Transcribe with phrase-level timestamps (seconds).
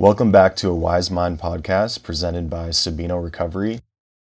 [0.00, 3.82] Welcome back to a Wise Mind podcast presented by Sabino Recovery.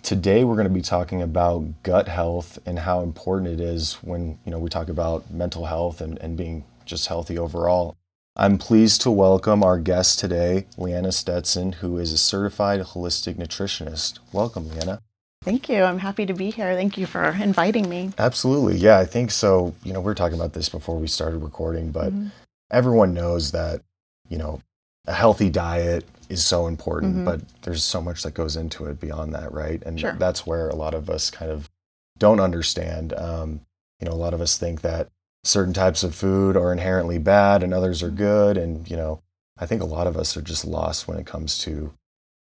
[0.03, 4.39] Today we're going to be talking about gut health and how important it is when
[4.45, 7.97] you know we talk about mental health and, and being just healthy overall.
[8.37, 14.19] I'm pleased to welcome our guest today, Leanna Stetson, who is a certified holistic nutritionist.
[14.35, 15.01] Welcome, Leanna.
[15.45, 15.83] Thank you.
[15.83, 16.75] I'm happy to be here.
[16.75, 18.13] Thank you for inviting me.
[18.19, 18.77] Absolutely.
[18.77, 19.75] Yeah, I think so.
[19.83, 22.29] You know, we were talking about this before we started recording, but mm-hmm.
[22.71, 23.81] everyone knows that,
[24.29, 24.61] you know,
[25.07, 27.25] a healthy diet is so important, mm-hmm.
[27.25, 29.83] but there's so much that goes into it beyond that, right?
[29.85, 30.17] And sure.
[30.19, 31.71] that's where a lot of us kind of
[32.19, 33.13] don't understand.
[33.15, 33.61] Um,
[34.01, 35.09] you know, a lot of us think that
[35.45, 38.57] certain types of food are inherently bad and others are good.
[38.57, 39.21] And, you know,
[39.59, 41.93] I think a lot of us are just lost when it comes to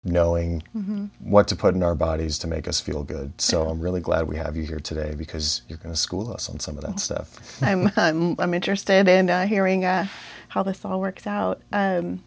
[0.05, 1.07] knowing mm-hmm.
[1.19, 3.39] what to put in our bodies to make us feel good.
[3.41, 3.71] So yeah.
[3.71, 6.61] I'm really glad we have you here today because you're going to school us on
[6.61, 7.61] some of that stuff.
[7.63, 10.07] I'm, I'm, I'm interested in uh, hearing uh,
[10.49, 11.61] how this all works out.
[11.73, 12.23] Um,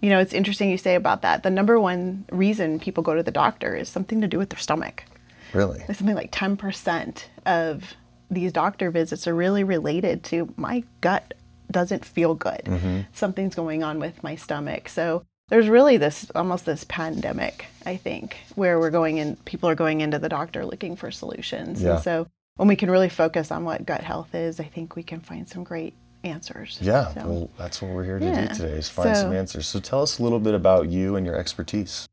[0.00, 1.42] you know, it's interesting you say about that.
[1.42, 4.58] The number one reason people go to the doctor is something to do with their
[4.58, 5.04] stomach.
[5.52, 5.80] Really?
[5.86, 7.94] Something like 10% of
[8.30, 11.34] these doctor visits are really related to my gut
[11.70, 12.62] doesn't feel good.
[12.64, 13.00] Mm-hmm.
[13.12, 14.88] Something's going on with my stomach.
[14.88, 19.74] So there's really this almost this pandemic, I think, where we're going in, people are
[19.74, 21.82] going into the doctor looking for solutions.
[21.82, 21.94] Yeah.
[21.94, 25.02] And so when we can really focus on what gut health is, I think we
[25.02, 25.94] can find some great
[26.26, 26.78] answers.
[26.80, 28.48] Yeah, so, well, that's what we're here to yeah.
[28.48, 29.66] do today is find so, some answers.
[29.66, 32.06] So tell us a little bit about you and your expertise.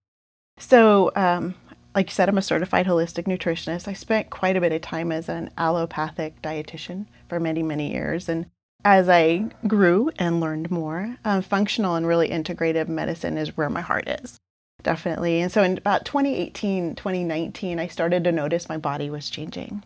[0.58, 1.56] So, um,
[1.96, 3.88] like you said, I'm a certified holistic nutritionist.
[3.88, 8.30] I spent quite a bit of time as an allopathic dietitian for many, many years.
[8.30, 8.48] And
[8.86, 13.82] as I grew and learned more, um, functional and really integrative medicine is where my
[13.82, 14.40] heart is.
[14.82, 15.42] Definitely.
[15.42, 19.84] And so in about 2018, 2019, I started to notice my body was changing.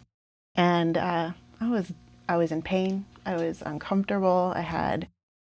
[0.55, 1.31] And uh,
[1.61, 1.93] I was
[2.27, 3.05] I was in pain.
[3.27, 4.53] I was uncomfortable.
[4.55, 5.09] I had,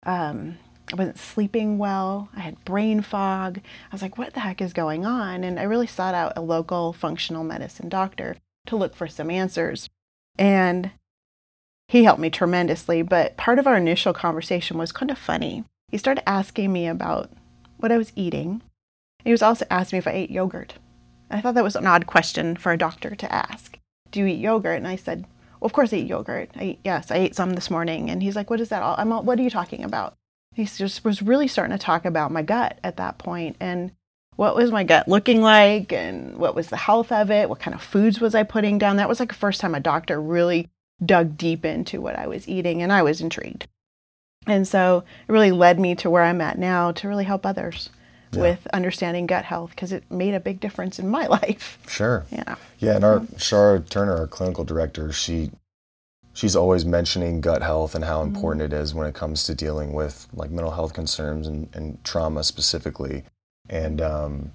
[0.05, 0.59] um,
[0.93, 2.29] I wasn't sleeping well.
[2.37, 3.59] I had brain fog.
[3.59, 5.43] I was like, what the heck is going on?
[5.43, 9.89] And I really sought out a local functional medicine doctor to look for some answers.
[10.39, 10.91] And
[11.89, 13.01] he helped me tremendously.
[13.01, 15.65] But part of our initial conversation was kind of funny.
[15.91, 17.31] He started asking me about
[17.79, 18.61] what I was eating.
[19.25, 20.75] He was also asking me if I ate yogurt.
[21.31, 23.79] I thought that was an odd question for a doctor to ask.
[24.11, 24.77] Do you eat yogurt?
[24.77, 25.27] And I said,
[25.63, 26.51] well, of course I eat yogurt.
[26.57, 28.11] I, yes, I ate some this morning.
[28.11, 28.97] And he's like, what is that all?
[28.99, 30.17] I'm all, what are you talking about?
[30.57, 33.93] He just was really starting to talk about my gut at that point and
[34.35, 37.49] what was my gut looking like and what was the health of it?
[37.49, 38.97] What kind of foods was I putting down?
[38.97, 40.69] That was like the first time a doctor really
[41.05, 43.69] dug deep into what I was eating and I was intrigued.
[44.49, 47.89] And so it really led me to where I'm at now to really help others
[48.33, 48.43] yeah.
[48.43, 51.79] with understanding gut health because it made a big difference in my life.
[51.89, 52.25] Sure.
[52.31, 52.57] Yeah.
[52.79, 55.51] Yeah, and our Shara Turner, our clinical director, she
[56.35, 58.35] she's always mentioning gut health and how mm-hmm.
[58.35, 58.75] important mm-hmm.
[58.75, 62.43] it is when it comes to dealing with like mental health concerns and, and trauma
[62.43, 63.25] specifically.
[63.69, 64.51] And um,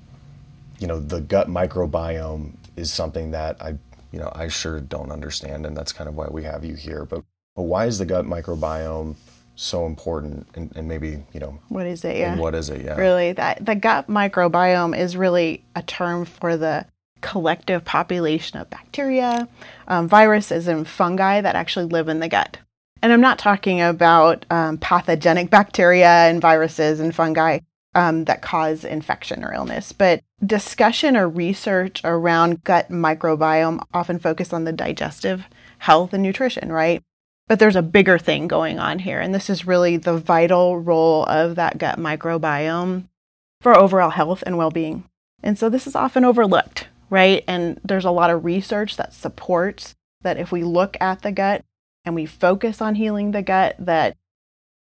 [0.79, 3.77] you know, the gut microbiome is something that I
[4.11, 7.05] you know I sure don't understand, and that's kind of why we have you here.
[7.05, 7.23] But
[7.55, 9.15] but why is the gut microbiome
[9.57, 12.15] so important and, and, maybe you know what is it?
[12.15, 12.37] yeah.
[12.37, 12.85] what is it?
[12.85, 12.95] Yeah.
[12.95, 16.85] Really that the gut microbiome is really a term for the
[17.21, 19.47] collective population of bacteria.
[19.87, 22.59] Um, viruses and fungi that actually live in the gut.
[23.01, 27.59] And i'm not talking about um, pathogenic bacteria and viruses and fungi
[27.95, 34.53] um, that cause infection or illness but discussion or research around gut microbiome often focus
[34.53, 35.45] on the digestive
[35.79, 37.03] health and nutrition right
[37.47, 41.23] but there's a bigger thing going on here, and this is really the vital role
[41.25, 43.05] of that gut microbiome
[43.61, 45.05] for overall health and well being.
[45.41, 47.43] And so this is often overlooked, right?
[47.47, 51.63] And there's a lot of research that supports that if we look at the gut
[52.03, 54.15] and we focus on healing the gut, that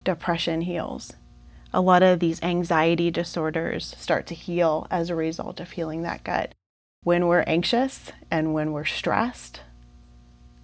[0.03, 1.13] depression heals.
[1.71, 6.23] A lot of these anxiety disorders start to heal as a result of healing that
[6.23, 6.55] gut.
[7.03, 9.61] When we're anxious and when we're stressed,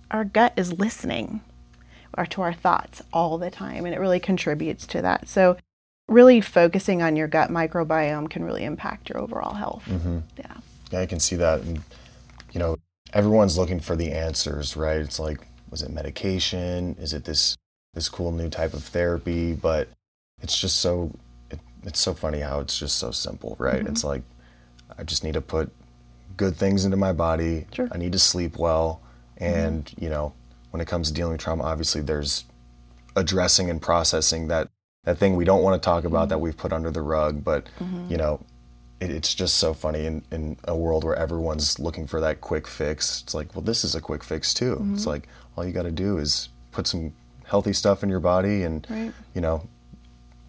[0.09, 1.41] our gut is listening
[2.17, 3.85] or to our thoughts all the time.
[3.85, 5.27] And it really contributes to that.
[5.27, 5.57] So,
[6.07, 9.85] really focusing on your gut microbiome can really impact your overall health.
[9.87, 10.19] Mm-hmm.
[10.37, 10.57] Yeah.
[10.91, 11.61] Yeah, I can see that.
[11.61, 11.81] And,
[12.51, 12.77] you know,
[13.13, 14.97] everyone's looking for the answers, right?
[14.97, 15.39] It's like,
[15.69, 16.95] was it medication?
[16.99, 17.57] Is it this
[17.93, 19.53] this cool new type of therapy?
[19.53, 19.89] But
[20.41, 21.11] it's just so
[21.49, 23.79] it, it's so funny how it's just so simple, right?
[23.79, 23.87] Mm-hmm.
[23.87, 24.21] It's like
[24.97, 25.71] I just need to put
[26.37, 27.65] good things into my body.
[27.73, 27.87] Sure.
[27.91, 29.01] I need to sleep well,
[29.37, 30.03] and mm-hmm.
[30.03, 30.33] you know,
[30.75, 32.43] when it comes to dealing with trauma, obviously there's
[33.15, 34.67] addressing and processing that
[35.05, 36.29] that thing we don't want to talk about mm-hmm.
[36.31, 37.45] that we've put under the rug.
[37.45, 38.11] But mm-hmm.
[38.11, 38.43] you know,
[38.99, 42.67] it, it's just so funny in, in a world where everyone's looking for that quick
[42.67, 43.21] fix.
[43.21, 44.75] It's like, well, this is a quick fix too.
[44.75, 44.95] Mm-hmm.
[44.95, 47.13] It's like all you got to do is put some
[47.45, 49.13] healthy stuff in your body, and right.
[49.33, 49.69] you know,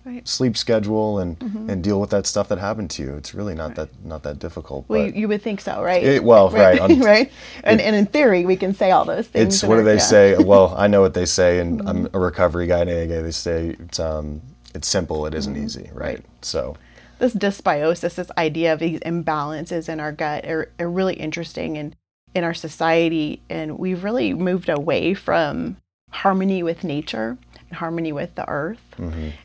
[0.06, 0.26] Right.
[0.29, 1.37] sleep schedule and
[1.69, 3.17] and deal with that stuff that happened to you.
[3.17, 4.85] It's really not that not that difficult.
[4.88, 6.00] Well, you, you would think so, right?
[6.03, 7.32] It- well, right, on- right.
[7.64, 9.55] And, and in theory, we can say all those things.
[9.56, 9.99] it's what do they yeah.
[10.14, 10.37] say?
[10.44, 11.88] Well, I know what they say, and Mm-hmm.
[11.88, 13.20] I'm a recovery guy in AA.
[13.23, 14.43] They say it's um
[14.76, 15.93] it's simple, it isn't easy, right?
[15.93, 15.99] Mm-hmm.
[15.99, 16.25] Right.
[16.41, 16.76] So
[17.19, 21.94] this dysbiosis, this idea of these imbalances in our gut, are, are really interesting in
[22.32, 25.79] in our society, and we've really moved away from
[26.11, 27.37] harmony with nature
[27.69, 28.81] and harmony with the earth,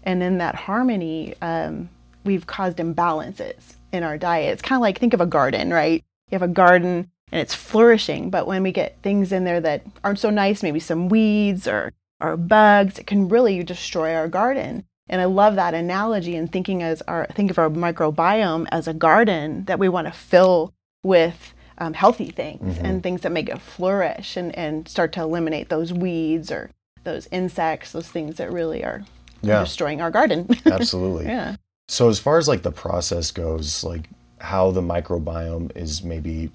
[0.03, 1.89] and in that harmony, um,
[2.23, 4.53] we've caused imbalances in our diet.
[4.53, 6.03] It's kind of like think of a garden, right?
[6.29, 9.83] You have a garden and it's flourishing, but when we get things in there that
[10.03, 14.83] aren't so nice, maybe some weeds or or bugs, it can really destroy our garden.
[15.09, 18.94] And I love that analogy and thinking as our think of our microbiome as a
[18.94, 23.59] garden that we want to fill with um, healthy things and things that make it
[23.59, 26.69] flourish and, and start to eliminate those weeds or
[27.03, 29.03] those insects, those things that really are
[29.42, 29.62] Yeah.
[29.62, 30.48] destroying our garden.
[30.65, 31.25] absolutely.
[31.25, 31.56] yeah.
[31.88, 34.09] So as far as like the process goes, like
[34.39, 36.51] how the microbiome is maybe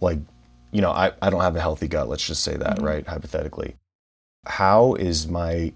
[0.00, 0.18] like
[0.72, 3.06] you know, I, I don't have a healthy gut, let's just say that, right?
[3.06, 3.76] Hypothetically.
[4.46, 5.72] How is my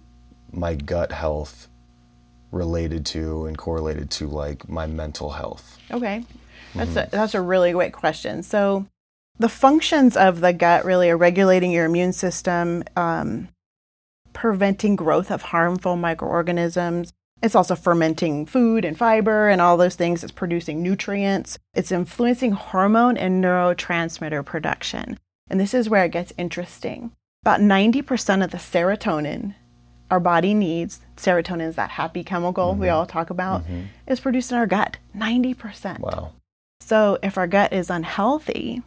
[0.53, 1.69] my gut health
[2.51, 5.79] related to and correlated to like my mental health?
[5.91, 6.25] Okay.
[6.75, 8.43] That's a, that's a really great question.
[8.43, 8.87] So,
[9.39, 13.49] the functions of the gut really are regulating your immune system, um,
[14.39, 17.13] preventing growth of harmful microorganisms.
[17.43, 20.23] It's also fermenting food and fiber and all those things.
[20.23, 21.59] It's producing nutrients.
[21.75, 25.19] It's influencing hormone and neurotransmitter production.
[25.51, 27.11] And this is where it gets interesting.
[27.43, 29.55] About 90% of the serotonin
[30.11, 32.95] our body needs, serotonin is that happy chemical we mm-hmm.
[32.95, 33.83] all talk about, mm-hmm.
[34.07, 34.97] is produced in our gut.
[35.17, 35.99] 90%.
[35.99, 36.33] Wow.
[36.81, 38.83] So if our gut is unhealthy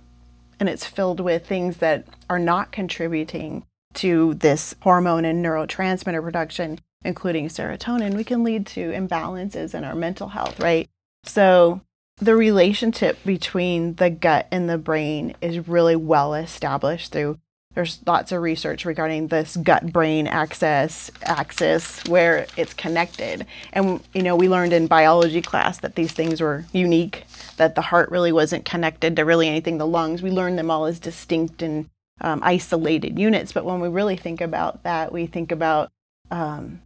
[0.59, 3.65] and it's filled with things that are not contributing
[3.96, 9.96] to this hormone and neurotransmitter production, including serotonin, we can lead to imbalances in our
[9.96, 10.88] mental health, right?
[11.24, 11.82] So
[12.18, 17.40] the relationship between the gut and the brain is really well established through
[17.74, 24.22] there's lots of research regarding this gut brain access axis where it's connected and you
[24.22, 27.24] know we learned in biology class that these things were unique
[27.58, 30.86] that the heart really wasn't connected to really anything the lungs we learned them all
[30.86, 31.90] as distinct and
[32.22, 35.90] um, isolated units but when we really think about that we think about
[36.32, 36.82] um,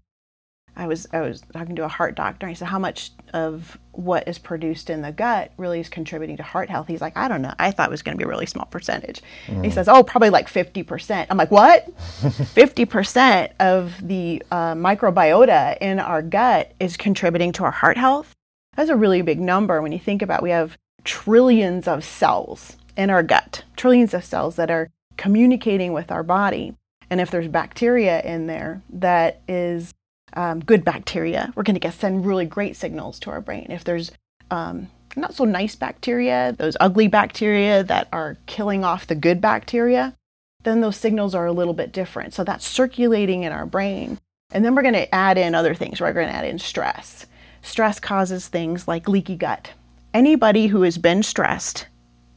[0.77, 2.45] I was I was talking to a heart doctor.
[2.45, 6.37] And he said, "How much of what is produced in the gut really is contributing
[6.37, 7.53] to heart health?" He's like, "I don't know.
[7.57, 9.21] I thought it was going to be a really small percentage."
[9.61, 11.87] He says, "Oh, probably like fifty percent." I'm like, "What?
[11.99, 18.33] Fifty percent of the uh, microbiota in our gut is contributing to our heart health?
[18.75, 20.43] That's a really big number when you think about.
[20.43, 26.11] We have trillions of cells in our gut, trillions of cells that are communicating with
[26.11, 26.75] our body."
[27.09, 29.93] And if there's bacteria in there that is
[30.33, 33.67] um, good bacteria, we're going to send really great signals to our brain.
[33.69, 34.11] If there's
[34.51, 40.15] um, not so nice bacteria, those ugly bacteria that are killing off the good bacteria,
[40.63, 42.33] then those signals are a little bit different.
[42.33, 44.19] So that's circulating in our brain.
[44.51, 46.01] And then we're going to add in other things.
[46.01, 47.25] We're going to add in stress.
[47.61, 49.71] Stress causes things like leaky gut.
[50.13, 51.87] Anybody who has been stressed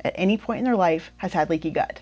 [0.04, 2.00] at any point in their life has had leaky gut.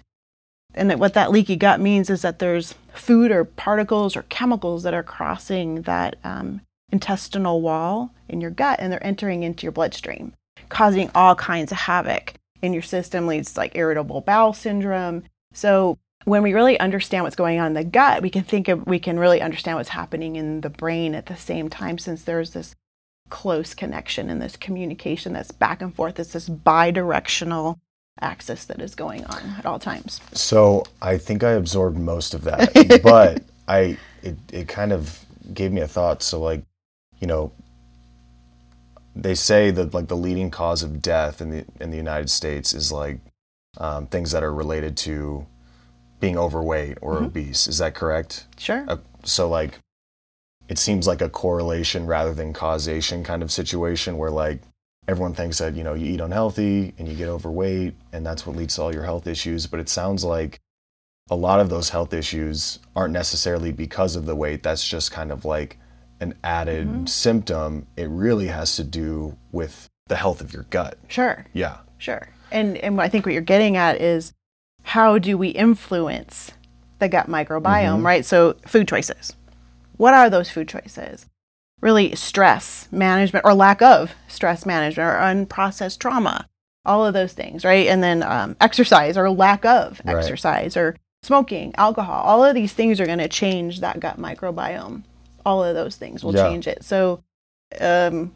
[0.76, 4.82] And that what that leaky gut means is that there's food or particles or chemicals
[4.82, 6.60] that are crossing that um,
[6.92, 10.34] intestinal wall in your gut and they're entering into your bloodstream,
[10.68, 15.24] causing all kinds of havoc in your system, leads like irritable bowel syndrome.
[15.52, 18.86] So when we really understand what's going on in the gut, we can think of
[18.86, 22.50] we can really understand what's happening in the brain at the same time since there's
[22.50, 22.74] this
[23.28, 26.18] close connection and this communication that's back and forth.
[26.18, 27.78] It's this bi-directional
[28.20, 30.20] axis that is going on at all times.
[30.32, 35.72] So I think I absorbed most of that, but I it it kind of gave
[35.72, 36.22] me a thought.
[36.22, 36.62] So like,
[37.20, 37.52] you know,
[39.14, 42.72] they say that like the leading cause of death in the in the United States
[42.72, 43.18] is like
[43.78, 45.46] um, things that are related to
[46.20, 47.68] being overweight or obese.
[47.68, 48.46] Is that correct?
[48.58, 48.84] Sure.
[48.88, 49.78] Uh, so like,
[50.68, 54.62] it seems like a correlation rather than causation kind of situation where like
[55.08, 58.56] everyone thinks that you know you eat unhealthy and you get overweight and that's what
[58.56, 60.58] leads to all your health issues but it sounds like
[61.30, 65.32] a lot of those health issues aren't necessarily because of the weight that's just kind
[65.32, 65.78] of like
[66.20, 67.06] an added mm-hmm.
[67.06, 71.44] symptom it really has to do with the health of your gut Sure.
[71.52, 72.28] yeah Sure.
[72.50, 74.32] And and I think what you're getting at is
[74.82, 76.52] how do we influence
[76.98, 78.06] the gut microbiome, mm-hmm.
[78.06, 78.24] right?
[78.24, 79.34] So food choices.
[79.96, 81.26] What are those food choices?
[81.82, 86.48] Really stress management or lack of stress management or unprocessed trauma.
[86.84, 87.86] All of those things, right?
[87.86, 90.16] And then um, exercise or lack of Right.
[90.16, 92.22] exercise or smoking, alcohol.
[92.22, 95.02] All of these things are going to change that gut microbiome.
[95.44, 96.44] All of those things will Yeah.
[96.48, 96.84] change it.
[96.84, 97.22] So
[97.80, 98.32] um,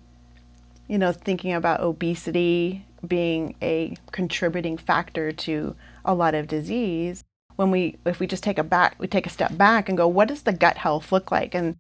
[0.89, 7.25] you know, thinking about obesity being a contributing factor to a lot of disease,
[7.57, 10.09] when we if we just take a back we take a step back and go,
[10.09, 11.55] what does the gut health look like?
[11.55, 11.77] And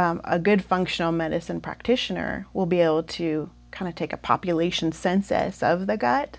[0.00, 4.92] um, a good functional medicine practitioner will be able to kind of take a population
[4.92, 6.38] census of the gut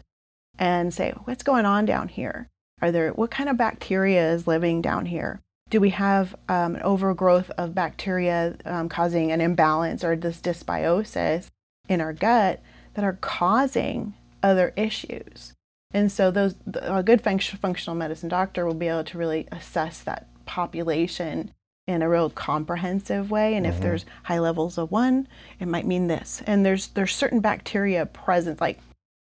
[0.57, 2.47] and say, what's going on down here?
[2.81, 5.41] Are there what kind of bacteria is living down here?
[5.69, 11.47] Do we have um, an overgrowth of bacteria um, causing an imbalance or this dysbiosis
[11.87, 12.61] in our gut
[12.95, 15.53] that are causing other issues?
[15.93, 20.01] And so, those a good function, functional medicine doctor will be able to really assess
[20.01, 21.51] that population
[21.91, 23.55] in a real comprehensive way.
[23.55, 23.75] And mm-hmm.
[23.75, 25.27] if there's high levels of one,
[25.59, 26.41] it might mean this.
[26.47, 28.79] And there's there's certain bacteria present, like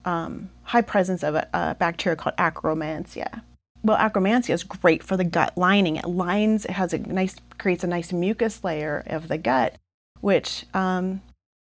[0.05, 3.41] um, high presence of a, a, bacteria called Akkermansia.
[3.83, 5.97] Well, Akkermansia is great for the gut lining.
[5.97, 9.75] It lines, it has a nice, creates a nice mucus layer of the gut,
[10.21, 11.21] which um,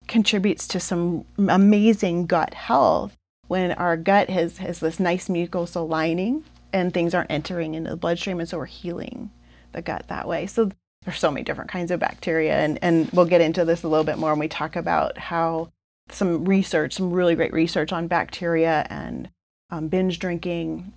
[0.08, 3.16] contributes to some amazing gut health
[3.48, 7.96] when our gut has, has this nice mucosal lining and things aren't entering into the
[7.96, 9.30] bloodstream, and so we're healing
[9.72, 10.46] the gut that way.
[10.46, 10.70] So
[11.04, 14.04] there's so many different kinds of bacteria, and, and we'll get into this a little
[14.04, 15.70] bit more when we talk about how
[16.10, 19.30] some research, some really great research on bacteria and
[19.70, 20.92] um, binge drinking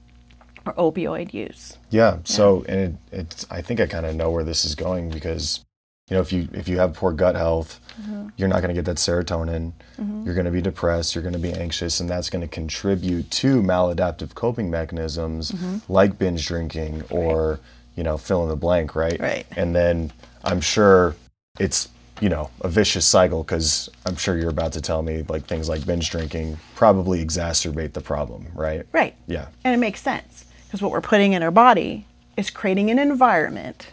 [0.65, 1.77] or opioid use.
[1.89, 2.17] Yeah.
[2.23, 5.63] So, and it, it's, I think I kind of know where this is going because,
[6.09, 8.29] you know, if you if you have poor gut health, mm-hmm.
[8.35, 9.73] you're not going to get that serotonin.
[9.99, 10.25] Mm-hmm.
[10.25, 11.15] You're going to be depressed.
[11.15, 15.91] You're going to be anxious, and that's going to contribute to maladaptive coping mechanisms mm-hmm.
[15.91, 17.59] like binge drinking or, right.
[17.95, 19.19] You know, fill in the blank, right?
[19.19, 19.45] Right.
[19.55, 20.11] And then
[20.43, 21.15] I'm sure
[21.59, 21.89] it's
[22.21, 25.67] you know a vicious cycle because i'm sure you're about to tell me like things
[25.67, 30.81] like binge drinking probably exacerbate the problem right right yeah and it makes sense because
[30.81, 32.05] what we're putting in our body
[32.37, 33.89] is creating an environment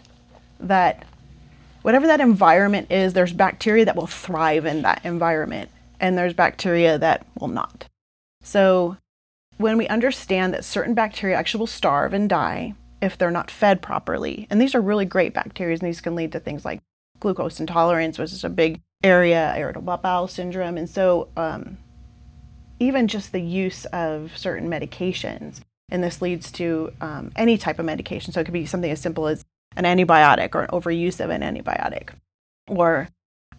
[0.60, 1.04] that
[1.82, 5.68] whatever that environment is there's bacteria that will thrive in that environment
[5.98, 7.86] and there's bacteria that will not
[8.42, 8.96] so
[9.58, 13.82] when we understand that certain bacteria actually will starve and die if they're not fed
[13.82, 16.80] properly and these are really great bacteria and these can lead to things like
[17.22, 20.76] glucose intolerance, which is a big area, irritable bowel syndrome.
[20.76, 21.78] And so, um,
[22.78, 27.86] even just the use of certain medications, and this leads to um, any type of
[27.86, 28.32] medication.
[28.32, 29.44] So, it could be something as simple as
[29.76, 32.10] an antibiotic or an overuse of an antibiotic
[32.68, 33.08] or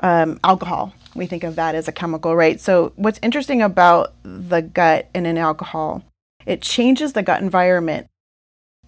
[0.02, 0.94] um, alcohol.
[1.16, 2.60] We think of that as a chemical, right?
[2.60, 6.04] So, what's interesting about the gut and an alcohol,
[6.46, 8.08] it changes the gut environment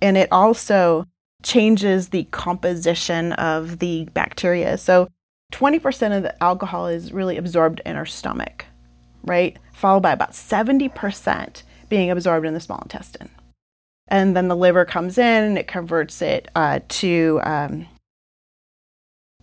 [0.02, 1.06] and it also
[1.44, 4.78] changes the composition of the bacteria.
[4.78, 5.08] So
[5.54, 8.66] 20% of the alcohol is really absorbed in our stomach,
[9.24, 9.58] right?
[9.74, 13.30] Followed by about 70% being absorbed in the small intestine.
[14.08, 17.88] And then the liver comes in and it converts it uh, to um,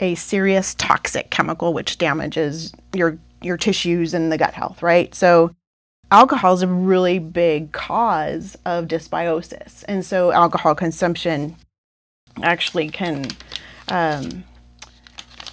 [0.01, 5.15] a serious toxic chemical, which damages your, your tissues and the gut health, right?
[5.15, 5.55] So
[6.13, 9.83] alcohol is a really big cause of dysbiosis.
[9.89, 11.57] And so alcohol consumption
[12.43, 13.29] actually can
[13.89, 14.45] um,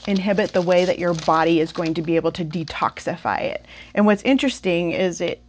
[0.06, 3.66] inhibit the way that your body is going to be able to detoxify it.
[3.96, 5.42] And what's interesting is it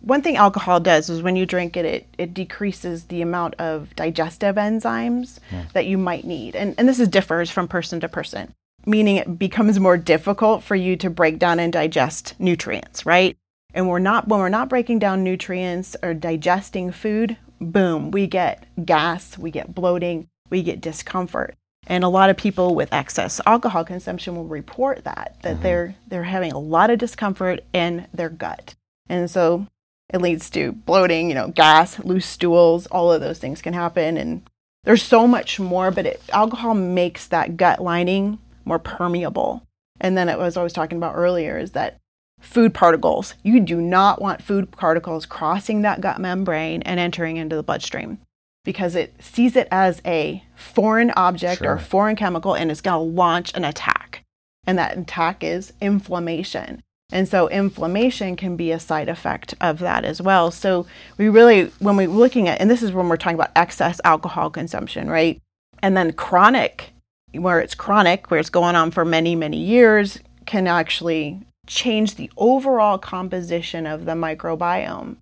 [0.00, 3.94] one thing alcohol does is when you drink it, it, it decreases the amount of
[3.94, 5.66] digestive enzymes yeah.
[5.74, 6.56] that you might need.
[6.56, 8.52] And, and this is differs from person to person,
[8.84, 13.36] meaning it becomes more difficult for you to break down and digest nutrients, right?
[13.74, 18.64] And we're not when we're not breaking down nutrients or digesting food, boom, we get
[18.84, 21.54] gas, we get bloating, we get discomfort.
[21.86, 25.62] And a lot of people with excess alcohol consumption will report that that mm-hmm.
[25.62, 28.74] they're they're having a lot of discomfort in their gut.
[29.08, 29.66] And so
[30.12, 34.16] it leads to bloating, you know, gas, loose stools, all of those things can happen
[34.16, 34.42] and
[34.84, 39.62] there's so much more, but it, alcohol makes that gut lining more permeable.
[40.00, 41.98] And then it was I was talking about earlier is that
[42.40, 43.34] food particles.
[43.42, 48.18] You do not want food particles crossing that gut membrane and entering into the bloodstream
[48.64, 51.74] because it sees it as a foreign object sure.
[51.74, 54.24] or foreign chemical and it's going to launch an attack.
[54.66, 56.82] And that attack is inflammation.
[57.12, 60.50] And so inflammation can be a side effect of that as well.
[60.50, 60.86] So
[61.18, 64.50] we really, when we're looking at, and this is when we're talking about excess alcohol
[64.50, 65.40] consumption, right?
[65.82, 66.92] And then chronic,
[67.32, 71.40] where it's chronic, where it's going on for many, many years, can actually
[71.70, 75.16] change the overall composition of the microbiome.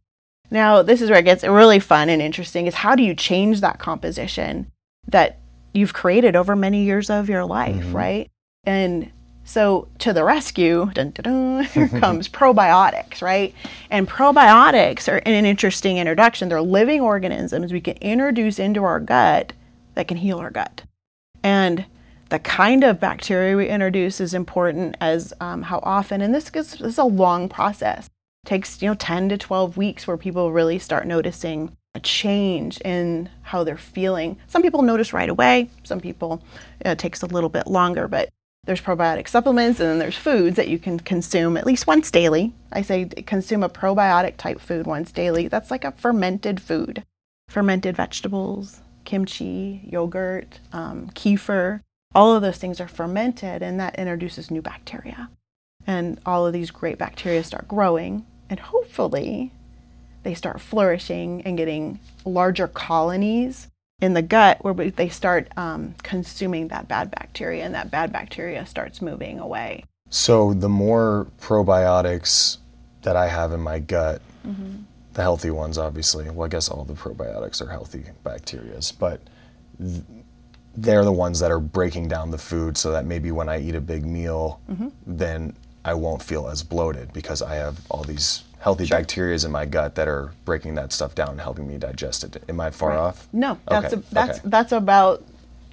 [0.51, 3.61] Now, this is where it gets really fun and interesting is how do you change
[3.61, 4.73] that composition
[5.07, 5.39] that
[5.75, 7.97] you've created over many years of your life, mm-hmm.
[7.97, 8.31] right?
[8.65, 9.13] And
[9.45, 13.55] so to the rescue, dun, dun, dun, here comes probiotics, right?
[13.91, 16.49] And probiotics are an interesting introduction.
[16.49, 19.53] They're living organisms we can introduce into our gut
[19.95, 20.83] that can heal our gut.
[21.43, 21.85] And
[22.29, 26.21] the kind of bacteria we introduce is important as um, how often.
[26.21, 28.07] And this is, this is a long process.
[28.45, 32.81] It takes you know 10 to 12 weeks where people really start noticing a change
[32.83, 34.37] in how they're feeling.
[34.47, 35.71] Some people notice right away.
[35.85, 36.43] Some people
[36.81, 38.29] it takes a little bit longer, but
[38.65, 42.53] there's probiotic supplements and then there's foods that you can consume at least once daily.
[42.71, 45.49] I say consume a probiotic type food once daily.
[45.49, 47.03] That's like a fermented food,
[47.49, 51.81] fermented vegetables, kimchi, yogurt, um, kefir.
[52.15, 55.31] All of those things are fermented and that introduces new bacteria.
[55.87, 59.53] And all of these great bacteria start growing and hopefully
[60.23, 63.69] they start flourishing and getting larger colonies
[64.01, 68.65] in the gut where they start um, consuming that bad bacteria and that bad bacteria
[68.67, 69.85] starts moving away.
[70.11, 72.59] So the more probiotics
[73.03, 74.83] that I have in my gut, mm-hmm.
[75.15, 76.29] the healthy ones, obviously.
[76.31, 79.21] Well, I guess all the probiotics are healthy bacterias, but
[79.79, 80.03] th-
[80.83, 83.75] they're the ones that are breaking down the food so that maybe when I eat
[83.75, 84.89] a big meal, mm-hmm.
[85.07, 85.55] then
[85.85, 88.99] I won't feel as bloated because I have all these healthy sure.
[88.99, 92.43] bacteria in my gut that are breaking that stuff down and helping me digest it.
[92.49, 92.99] Am I far right.
[92.99, 93.29] off?
[93.33, 94.03] No, that's okay.
[94.11, 94.49] a, that's okay.
[94.49, 95.25] that's about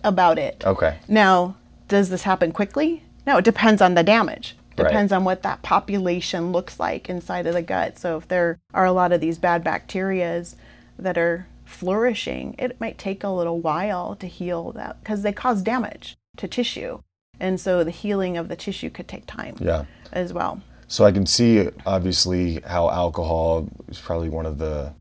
[0.03, 0.63] about it.
[0.65, 0.99] Okay.
[1.07, 1.55] Now,
[1.87, 3.03] does this happen quickly?
[3.25, 4.55] No, it depends on the damage.
[4.75, 5.17] Depends right.
[5.17, 7.97] on what that population looks like inside of the gut.
[7.97, 10.55] So if there are a lot of these bad bacterias
[10.99, 15.61] that are flourishing, it might take a little while to heal that because they cause
[15.61, 16.99] damage to tissue.
[17.39, 19.85] And so the healing of the tissue could take time yeah.
[20.11, 20.61] as well.
[20.87, 24.93] So I can see obviously how alcohol is probably one of the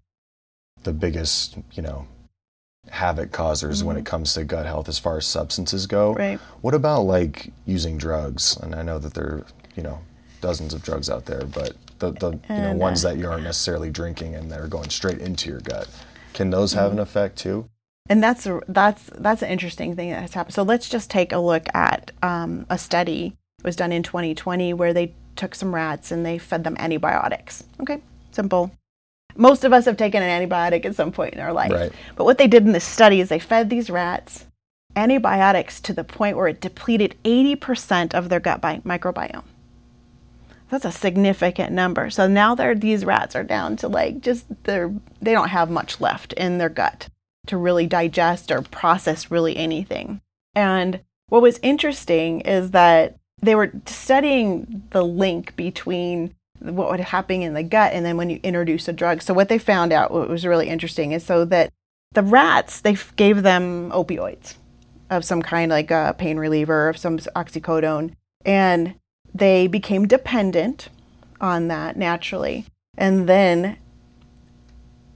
[0.83, 2.07] the biggest, you know,
[2.91, 3.89] havoc causers mm-hmm.
[3.89, 4.11] when it mm-hmm.
[4.11, 6.15] comes to gut health as far as substances go.
[6.15, 6.39] Right.
[6.61, 8.57] What about like using drugs?
[8.57, 10.01] And I know that there are, you know,
[10.41, 13.91] dozens of drugs out there, but the, the you know ones that you aren't necessarily
[13.91, 15.89] drinking and that are going straight into your gut.
[16.35, 16.99] Can those have mm-hmm.
[16.99, 17.71] an effect too?
[18.09, 20.55] And that's that's that's an interesting thing that has happened.
[20.55, 24.75] So let's just take a look at um, a study it was done in 2020
[24.75, 27.65] where they took some rats and they fed them antibiotics.
[27.81, 28.71] Okay, simple.
[29.37, 31.73] Most of us have taken an antibiotic at some point in our life.
[31.73, 31.93] Right.
[32.15, 34.45] But what they did in this study is they fed these rats
[34.97, 39.45] antibiotics to the point where it depleted 80% of their gut bi- microbiome.
[40.71, 42.11] That's a significant number.
[42.11, 46.01] So now they're, these rats are down to like just they're they don't have much
[46.01, 47.09] left in their gut
[47.47, 50.21] to really digest or process really anything.
[50.55, 57.43] And what was interesting is that they were studying the link between what would happen
[57.43, 59.21] in the gut and then when you introduce a drug.
[59.21, 61.71] So what they found out, what was really interesting, is so that
[62.13, 64.55] the rats they gave them opioids
[65.11, 68.95] of some kind, like a pain reliever, of some oxycodone, and
[69.35, 70.89] they became dependent
[71.41, 72.67] on that naturally.
[72.97, 73.77] And then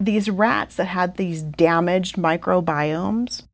[0.01, 3.45] these rats that had these damaged microbiomes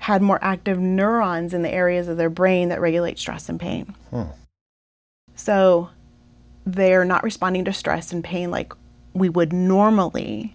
[0.00, 3.94] had more active neurons in the areas of their brain that regulate stress and pain.
[4.10, 4.22] Hmm.
[5.34, 5.90] So
[6.64, 8.72] they're not responding to stress and pain like
[9.14, 10.54] we would normally.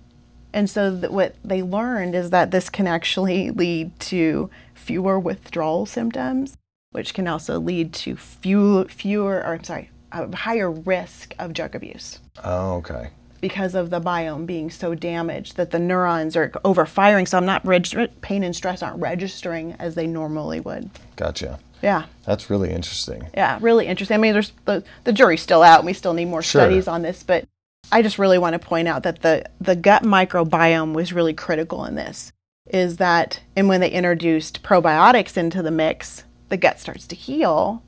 [0.53, 6.55] And so what they learned is that this can actually lead to fewer withdrawal symptoms,
[6.93, 11.75] which can also lead to few, fewer, or I'm sorry, a higher risk of drug
[11.75, 12.19] abuse.
[12.43, 13.09] Oh, okay
[13.43, 17.27] because of the biome being so damaged that the neurons are overfiring.
[17.27, 20.89] So I'm not reg- pain and stress aren't registering as they normally would.
[21.17, 21.59] Gotcha.
[21.81, 22.05] Yeah.
[22.25, 23.27] That's really interesting.
[23.33, 24.15] Yeah, really interesting.
[24.15, 26.61] I mean, there's the the jury's still out, and we still need more sure.
[26.61, 27.21] studies on this.
[27.21, 27.45] But
[27.91, 31.83] I just really want to point out that the the gut microbiome was really critical
[31.83, 32.31] in this.
[32.67, 37.81] Is that and when they introduced probiotics into the mix, the gut starts to heal,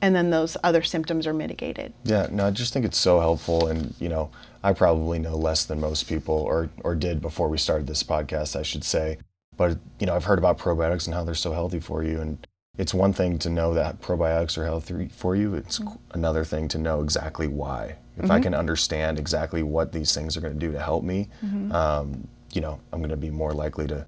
[0.00, 1.92] and then those other symptoms are mitigated.
[2.04, 4.30] Yeah, no, I just think it's so helpful, and you know,
[4.62, 8.54] I probably know less than most people, or or did before we started this podcast,
[8.54, 9.18] I should say.
[9.56, 12.46] But you know, I've heard about probiotics and how they're so healthy for you, and
[12.78, 15.54] it's one thing to know that probiotics are healthy for you.
[15.54, 15.96] It's mm-hmm.
[16.12, 17.96] another thing to know exactly why.
[18.16, 18.30] If mm-hmm.
[18.30, 21.72] I can understand exactly what these things are going to do to help me, mm-hmm.
[21.72, 24.06] um, you know, I'm going to be more likely to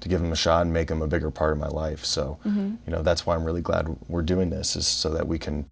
[0.00, 2.04] to give them a shot and make them a bigger part of my life.
[2.04, 2.74] So, mm-hmm.
[2.86, 5.66] you know, that's why I'm really glad we're doing this, is so that we can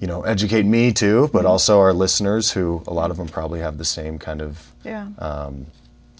[0.00, 1.48] you know, educate me too, but mm-hmm.
[1.48, 5.08] also our listeners who a lot of them probably have the same kind of, yeah.
[5.18, 5.66] um,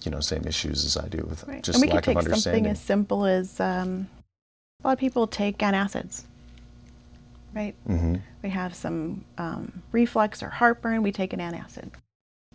[0.03, 1.63] you know, same issues as I do with right.
[1.63, 2.63] just lack of understanding.
[2.63, 4.07] Something as simple as um,
[4.83, 6.25] a lot of people take antacids,
[7.55, 7.73] right?
[7.89, 8.17] Mm-hmm.
[8.43, 11.01] We have some um, reflux or heartburn.
[11.01, 11.89] We take an antacid,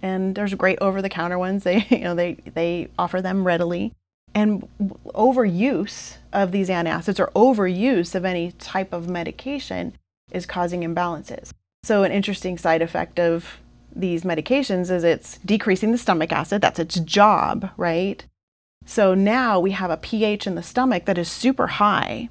[0.00, 1.64] and there's great over-the-counter ones.
[1.64, 3.92] They, you know, they they offer them readily.
[4.36, 4.68] And
[5.14, 9.96] overuse of these antacids or overuse of any type of medication
[10.30, 11.52] is causing imbalances.
[11.82, 13.60] So, an interesting side effect of
[13.94, 16.60] these medications is it's decreasing the stomach acid.
[16.60, 18.26] That's its job, right?
[18.84, 22.28] So now we have a pH in the stomach that is super high.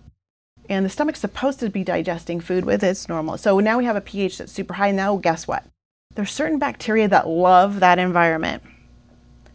[0.70, 3.38] And the stomach's supposed to be digesting food with its normal.
[3.38, 4.92] So now we have a pH that's super high.
[4.92, 5.66] Now, guess what?
[6.14, 8.64] There's certain bacteria that love that environment.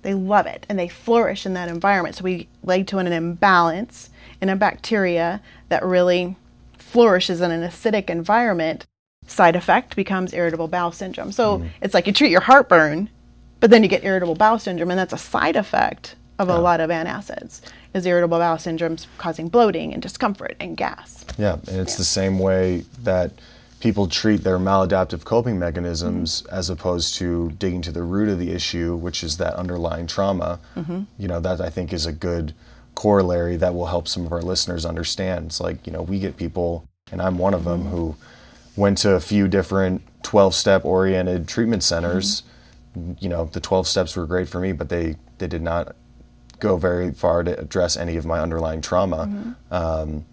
[0.02, 2.16] They love it and they flourish in that environment.
[2.16, 4.10] So we lead to an imbalance
[4.40, 6.36] in a bacteria that really
[6.78, 8.86] flourishes in an acidic environment.
[9.26, 11.32] Side effect becomes irritable bowel syndrome.
[11.32, 11.68] So mm.
[11.80, 13.10] it's like you treat your heartburn,
[13.60, 16.80] but then you get irritable bowel syndrome, and that's a side effect of a lot
[16.80, 17.60] of antacids
[17.92, 21.24] is irritable bowel syndrome causing bloating and discomfort and gas.
[21.38, 21.98] Yeah, and it's yeah.
[21.98, 23.32] the same way that
[23.80, 26.54] people treat their maladaptive coping mechanisms mm-hmm.
[26.54, 30.60] as opposed to digging to the root of the issue, which is that underlying trauma.
[30.76, 31.02] Mm-hmm.
[31.18, 32.54] You know, that I think is a good
[32.94, 35.46] corollary that will help some of our listeners understand.
[35.46, 37.90] It's like, you know, we get people, and I'm one of them, mm-hmm.
[37.90, 38.16] who
[38.76, 42.42] went to a few different 12 step oriented treatment centers.
[42.96, 43.12] Mm-hmm.
[43.18, 45.96] You know, the 12 steps were great for me, but they, they did not
[46.58, 49.26] go very far to address any of my underlying trauma.
[49.26, 49.74] Mm-hmm.
[49.74, 50.26] Um,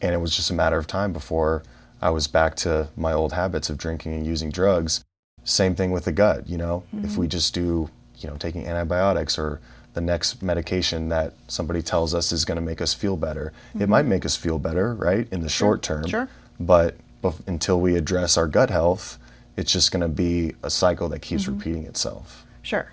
[0.00, 1.64] and it was just a matter of time before
[2.02, 5.04] I was back to my old habits of drinking and using drugs.
[5.44, 7.04] Same thing with the gut, you know, mm-hmm.
[7.04, 7.88] if we just do,
[8.18, 9.60] you know, taking antibiotics or
[9.94, 13.52] the next medication that somebody tells us is going to make us feel better.
[13.70, 13.82] Mm-hmm.
[13.82, 15.68] It might make us feel better, right, in the sure.
[15.68, 16.06] short term.
[16.08, 16.28] Sure.
[16.58, 19.18] But bef- until we address our gut health,
[19.56, 21.58] it's just going to be a cycle that keeps mm-hmm.
[21.58, 22.44] repeating itself.
[22.62, 22.90] Sure.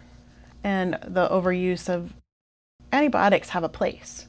[0.63, 2.13] And the overuse of
[2.91, 4.27] antibiotics have a place.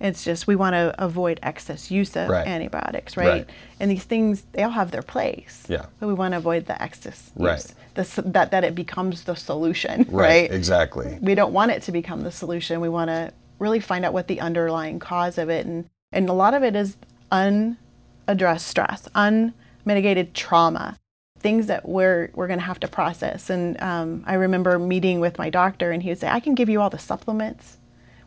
[0.00, 2.46] It's just we want to avoid excess use of right.
[2.46, 3.28] antibiotics, right?
[3.28, 3.50] right?
[3.78, 5.66] And these things they all have their place.
[5.68, 5.86] Yeah.
[5.98, 7.52] But we want to avoid the excess right.
[7.52, 7.74] use.
[7.94, 10.10] The, that that it becomes the solution, right?
[10.10, 10.50] right?
[10.50, 11.18] Exactly.
[11.20, 12.80] We don't want it to become the solution.
[12.80, 16.32] We want to really find out what the underlying cause of it, and and a
[16.32, 16.96] lot of it is
[17.30, 20.98] unaddressed stress, unmitigated trauma
[21.40, 23.50] things that we're we're going to have to process.
[23.50, 26.68] And um, I remember meeting with my doctor, and he would say, "I can give
[26.68, 27.78] you all the supplements.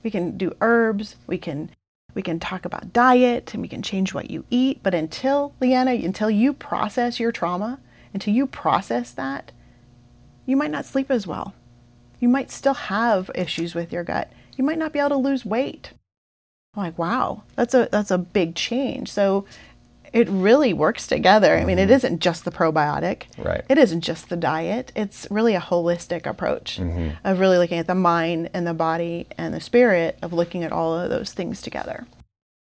[0.04, 1.16] We can do herbs.
[1.28, 1.70] We can
[2.14, 4.82] we can talk about diet, and we can change what you eat.
[4.84, 7.80] But until Leanna, until you process your trauma,
[8.14, 9.52] until you process that,
[10.46, 11.56] you might not sleep as well.
[12.20, 14.32] You might still have issues with your gut.
[14.56, 15.94] You might not be able to lose weight."
[16.76, 19.12] I'm like, wow, that's a that's a big change.
[19.12, 19.46] So
[20.14, 21.58] it really works together.
[21.58, 21.94] I mean, it mm-hmm.
[21.94, 23.24] isn't just the probiotic.
[23.38, 23.64] Right.
[23.68, 24.92] It isn't just the diet.
[24.96, 27.16] It's really a holistic approach mm-hmm.
[27.24, 30.72] of really looking at the mind and the body and the spirit of looking at
[30.72, 32.06] all of those things together.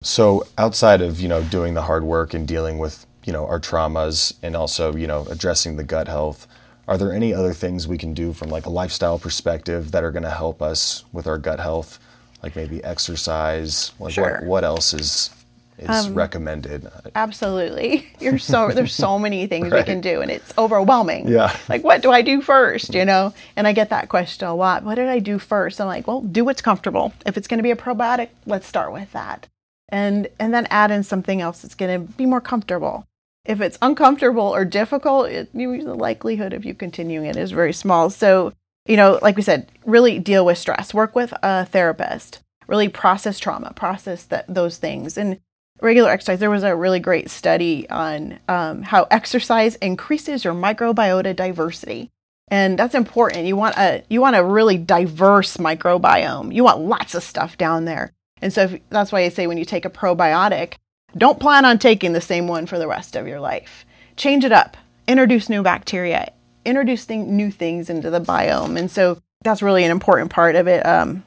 [0.03, 3.61] So outside of, you know, doing the hard work and dealing with, you know, our
[3.61, 6.49] traumas and also, you know, addressing the gut health,
[6.89, 10.11] are there any other things we can do from like a lifestyle perspective that are
[10.11, 12.01] going to help us with our gut health?
[12.43, 13.93] Like maybe exercise?
[14.01, 14.41] Like sure.
[14.41, 15.31] what, what else is
[15.79, 16.89] is um, recommended.
[17.15, 18.09] Absolutely.
[18.21, 19.87] You're so there's so many things right.
[19.87, 21.29] we can do and it's overwhelming.
[21.29, 21.57] Yeah.
[21.69, 23.33] Like what do I do first, you know?
[23.57, 24.85] And I get that question a lot.
[24.85, 25.81] What did I do first?
[25.81, 27.13] I'm like, well, do what's comfortable.
[27.27, 29.49] If it's going to be a probiotic, let's start with that.
[29.89, 33.07] And and then add in something else that's going to be more comfortable.
[33.45, 38.11] If it's uncomfortable or difficult, it, the likelihood of you continuing it is very small.
[38.11, 38.53] So,
[38.85, 40.93] you know, like we said, really deal with stress.
[40.93, 45.19] Work with a therapist really process trauma, process that, those things.
[45.19, 45.41] And
[45.81, 51.35] regular exercise, there was a really great study on um, how exercise increases your microbiota
[51.35, 52.11] diversity.
[52.51, 53.47] And that's important.
[53.47, 56.55] You want a you want a really diverse microbiome.
[56.55, 58.13] You want lots of stuff down there.
[58.41, 60.75] And so if, that's why I say when you take a probiotic,
[61.17, 63.85] don't plan on taking the same one for the rest of your life.
[64.17, 64.77] Change it up.
[65.07, 66.33] Introduce new bacteria.
[66.65, 68.79] Introduce new things into the biome.
[68.79, 70.85] And so that's really an important part of it.
[70.85, 71.25] Um,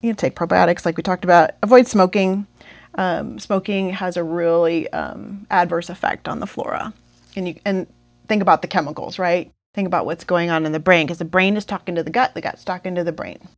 [0.00, 1.52] you know, take probiotics like we talked about.
[1.62, 2.46] Avoid smoking
[2.94, 6.92] um, smoking has a really um, adverse effect on the flora.
[7.36, 7.86] And you and
[8.28, 9.50] think about the chemicals, right?
[9.74, 12.10] Think about what's going on in the brain because the brain is talking to the
[12.10, 13.48] gut, the gut's talking to the brain.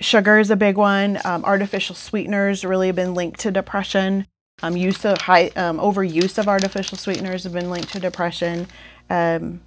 [0.00, 1.18] Sugar is a big one.
[1.24, 4.26] Um, artificial sweeteners really have been linked to depression.
[4.62, 8.66] Um, use of high um, overuse of artificial sweeteners have been linked to depression.
[9.08, 9.60] Um,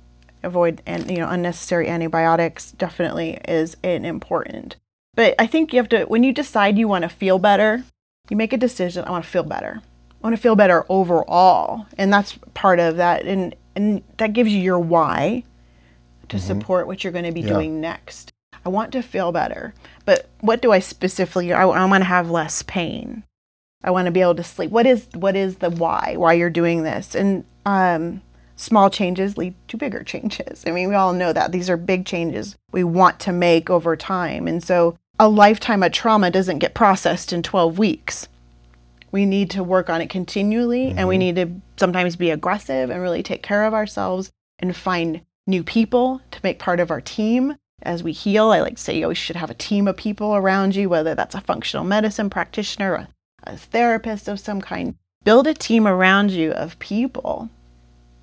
[0.44, 4.76] avoid and you know unnecessary antibiotics definitely is an important.
[5.14, 7.84] But I think you have to when you decide you want to feel better,
[8.30, 9.82] you make a decision i want to feel better.
[10.24, 14.52] I want to feel better overall and that's part of that and and that gives
[14.52, 15.44] you your why
[16.30, 16.46] to mm-hmm.
[16.46, 17.48] support what you're going to be yeah.
[17.54, 18.32] doing next.
[18.64, 19.74] I want to feel better
[20.06, 23.24] but what do i specifically i, I want to have less pain.
[23.84, 24.70] I want to be able to sleep.
[24.70, 27.16] What is what is the why why you're doing this?
[27.16, 28.22] And um,
[28.56, 30.64] small changes lead to bigger changes.
[30.68, 31.52] I mean we all know that.
[31.52, 35.92] These are big changes we want to make over time and so a lifetime of
[35.92, 38.28] trauma doesn't get processed in 12 weeks.
[39.12, 40.98] We need to work on it continually mm-hmm.
[40.98, 41.20] and we mm-hmm.
[41.20, 46.22] need to sometimes be aggressive and really take care of ourselves and find new people
[46.32, 48.50] to make part of our team as we heal.
[48.50, 51.14] I like to say you always should have a team of people around you, whether
[51.14, 53.08] that's a functional medicine practitioner, a,
[53.44, 54.96] a therapist of some kind.
[55.24, 57.52] build a team around you of people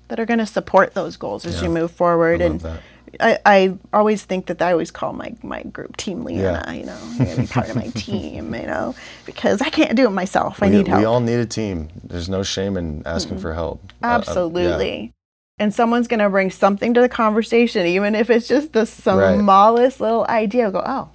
[0.09, 1.63] that are going to support those goals as Yeah.
[1.63, 2.41] you move forward.
[2.41, 2.81] And that.
[3.19, 6.71] I, I always think that I always call my, my group Team Leanna, Yeah.
[6.73, 8.95] you know, you're be part of my team, you know,
[9.25, 10.61] because I can't do it myself.
[10.61, 10.99] I we, need help.
[10.99, 11.89] we all need a team.
[12.03, 13.81] There's no shame in asking for help.
[14.01, 14.15] Uh, uh, yeah.
[14.15, 15.13] Absolutely.
[15.57, 19.37] And someone's going to bring something to the conversation, even if it's just the Right.
[19.39, 20.71] smallest little idea.
[20.71, 21.09] Go, oh,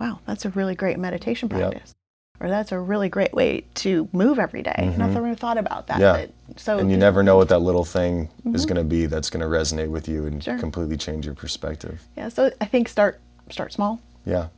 [0.00, 1.93] wow, that's a really great meditation practice.
[2.40, 4.92] Or that's a really great way to move every day.
[4.98, 6.00] Not that I thought about that.
[6.00, 6.02] Mm-hmm.
[6.20, 6.26] Yeah.
[6.48, 9.30] But, so and you never know what that little thing is going to be that's
[9.30, 10.58] going to resonate with you and Sure.
[10.58, 12.02] completely change your perspective.
[12.16, 12.28] yeah.
[12.28, 13.20] So I think start
[13.50, 14.48] start small, Yeah.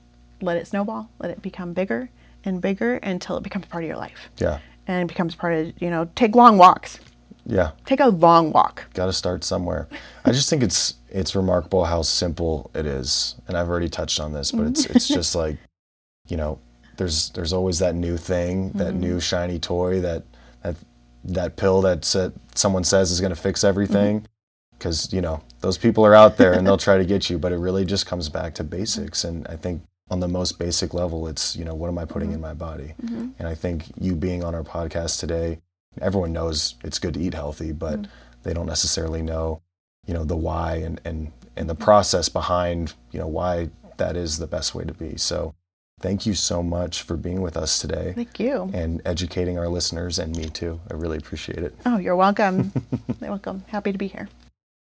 [0.40, 2.08] let it snowball, let it become bigger
[2.44, 4.58] and bigger until it becomes part of your life Yeah.
[4.86, 6.98] and becomes part of you know take long walks.
[7.44, 7.72] Yeah.
[7.84, 8.86] Take a long walk.
[8.94, 9.86] Got to start somewhere.
[10.24, 14.32] I just think it's it's remarkable how simple it is, and I've already touched on
[14.32, 15.58] this, but it's it's just like,
[16.26, 16.58] you know,
[16.96, 19.00] there's there's always that new thing, that mm-hmm.
[19.00, 20.24] new shiny toy, that
[20.62, 20.76] that
[21.24, 24.76] that pill that sa- someone says is going to fix everything, mm-hmm.
[24.78, 27.52] because you know those people are out there and they'll try to get you, but
[27.52, 31.26] it really just comes back to basics, and I think on the most basic level,
[31.28, 32.36] it's you know what am I putting mm-hmm.
[32.36, 32.94] in my body,
[33.38, 35.60] and I think you being on our podcast today,
[36.00, 38.08] everyone knows it's good to eat healthy, but mm.
[38.42, 39.60] they don't necessarily know
[40.06, 44.38] you know the why and and and the process behind you know why that is
[44.38, 45.16] the best way to be.
[45.16, 45.54] So
[46.00, 48.70] thank you so much for being with us today Thank you.
[48.74, 52.70] and educating our listeners and me too i really appreciate it Oh, you're welcome.
[53.20, 53.64] you're welcome.
[53.68, 54.28] Happy to be here.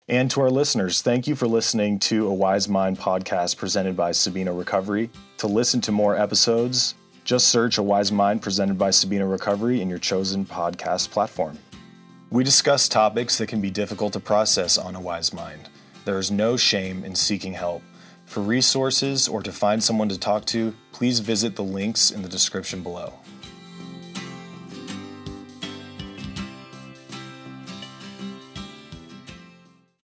[0.07, 4.09] and to our listeners thank you for listening to a wise mind podcast presented by
[4.11, 9.29] sabino recovery to listen to more episodes just search a wise mind presented by sabino
[9.29, 11.57] recovery in your chosen podcast platform
[12.31, 15.69] We discuss topics that can be difficult to process on a wise mind.
[16.05, 17.81] There is no shame in seeking help.
[18.35, 22.27] For resources or to find someone to talk to, please visit the links in the
[22.27, 23.13] description below.